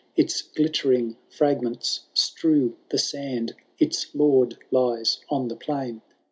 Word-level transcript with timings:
Its 0.15 0.41
glittering 0.41 1.15
fragments 1.29 2.07
strew 2.15 2.75
the 2.89 2.97
sand, 2.97 3.53
Its 3.77 4.15
lord 4.15 4.57
lies 4.71 5.19
on 5.29 5.47
the 5.47 5.55
plain. 5.55 6.01